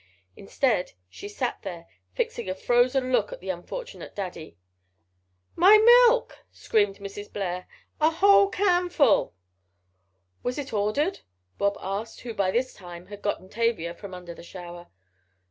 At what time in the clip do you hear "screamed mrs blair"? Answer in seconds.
6.51-7.67